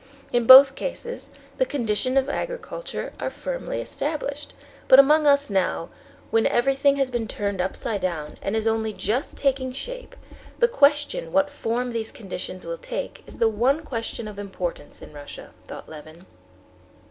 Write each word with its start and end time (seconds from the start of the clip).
In 0.33 0.47
both 0.47 0.73
cases 0.73 1.29
the 1.59 1.65
conditions 1.67 2.17
of 2.17 2.27
agriculture 2.27 3.13
are 3.19 3.29
firmly 3.29 3.79
established; 3.79 4.55
but 4.87 4.97
among 4.97 5.27
us 5.27 5.47
now, 5.47 5.89
when 6.31 6.47
everything 6.47 6.95
has 6.95 7.11
been 7.11 7.27
turned 7.27 7.61
upside 7.61 8.01
down 8.01 8.39
and 8.41 8.55
is 8.55 8.65
only 8.65 8.93
just 8.93 9.37
taking 9.37 9.71
shape, 9.73 10.15
the 10.57 10.67
question 10.67 11.31
what 11.31 11.51
form 11.51 11.91
these 11.93 12.11
conditions 12.11 12.65
will 12.65 12.79
take 12.79 13.21
is 13.27 13.37
the 13.37 13.47
one 13.47 13.83
question 13.83 14.27
of 14.27 14.39
importance 14.39 15.03
in 15.03 15.13
Russia," 15.13 15.51
thought 15.67 15.87
Levin. 15.87 16.25